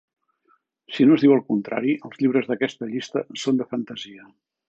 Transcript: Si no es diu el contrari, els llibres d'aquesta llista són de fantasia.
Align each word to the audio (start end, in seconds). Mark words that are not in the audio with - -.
Si 0.95 1.05
no 1.09 1.17
es 1.17 1.25
diu 1.25 1.33
el 1.35 1.43
contrari, 1.51 1.93
els 2.09 2.23
llibres 2.23 2.49
d'aquesta 2.51 2.89
llista 2.95 3.25
són 3.45 3.61
de 3.63 3.69
fantasia. 3.75 4.27